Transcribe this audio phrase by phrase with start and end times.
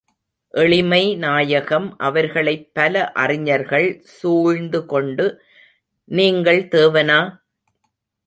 [0.53, 4.01] எளிமை நாயகம் அவர்களைப் பல அறிஞர்கள்
[4.03, 5.41] சூழ்ந்து கொண்டு,
[6.11, 7.19] நீங்கள் தேவனா?